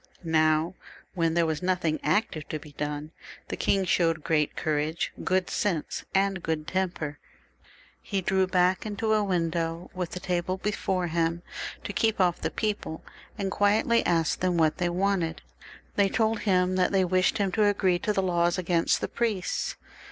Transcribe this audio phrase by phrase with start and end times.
[0.23, 0.73] Now
[1.13, 3.11] when there was nothing active to be done,
[3.49, 7.19] the king showed great courage, good sense, and good temper.
[8.01, 11.43] He drew back into a win dow with a table before him
[11.83, 13.03] to keep off the people,
[13.37, 15.43] and quietly asked them what they wanted.
[15.97, 19.75] They told him that they wished him to agree to the laws against the priests.